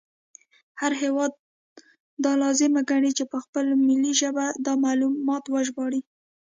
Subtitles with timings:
[0.81, 1.31] هر هیواد
[2.23, 6.01] دا لازمه ګڼي چې په خپله ملي ژبه دا معلومات وژباړي